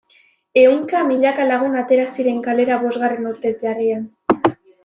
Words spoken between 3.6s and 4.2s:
jarraian.